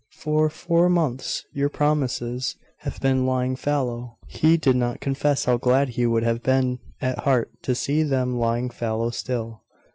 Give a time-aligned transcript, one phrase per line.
[0.17, 5.93] For four months your promises have been lying fallow.' She did not confess how glad
[5.93, 9.61] she would have been at heart to see them lying fallow still.